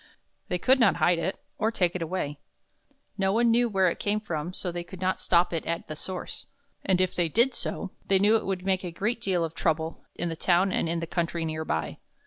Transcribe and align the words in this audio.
They 0.47 0.57
could 0.57 0.79
not 0.79 0.95
hide 0.95 1.19
it 1.19 1.37
or 1.59 1.69
take 1.69 1.95
it 1.95 2.01
away. 2.01 2.39
No 3.19 3.31
one 3.31 3.51
knew 3.51 3.67
just 3.67 3.73
where 3.75 3.87
it 3.87 3.99
came 3.99 4.19
from, 4.19 4.51
so 4.51 4.71
they 4.71 4.83
could 4.83 4.99
not 4.99 5.19
stop 5.21 5.53
it 5.53 5.63
at 5.67 5.87
the 5.87 5.95
source; 5.95 6.47
and 6.83 6.99
if 6.99 7.13
they 7.13 7.29
did 7.29 7.53
so, 7.53 7.91
they 8.07 8.17
knew 8.17 8.31
that 8.33 8.39
it 8.39 8.45
would 8.47 8.65
make 8.65 8.83
a 8.83 8.89
great 8.89 9.21
deal 9.21 9.43
of 9.45 9.53
trouble 9.53 10.03
in 10.15 10.29
the 10.29 10.35
town 10.35 10.71
and 10.71 10.89
in 10.89 11.01
the 11.01 11.05
country 11.05 11.45
near 11.45 11.65
by. 11.65 11.99